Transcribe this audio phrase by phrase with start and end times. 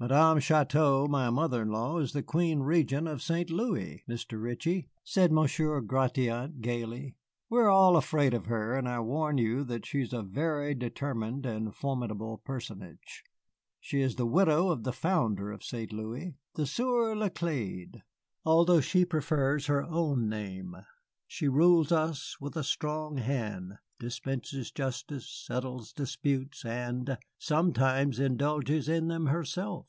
[0.00, 3.50] "Madame Chouteau, my mother in law, is the queen regent of St.
[3.50, 4.40] Louis, Mr.
[4.40, 7.16] Ritchie," said Monsieur Gratiot, gayly.
[7.50, 10.76] "We are all afraid of her, and I warn you that she is a very
[10.76, 13.24] determined and formidable personage.
[13.80, 15.92] She is the widow of the founder of St.
[15.92, 18.02] Louis, the Sieur Laclède,
[18.44, 20.76] although she prefers her own name.
[21.26, 29.08] She rules us with a strong hand, dispenses justice, settles disputes, and sometimes indulges in
[29.08, 29.86] them herself.